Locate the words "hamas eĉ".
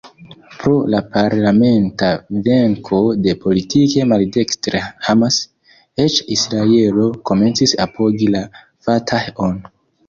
5.11-6.17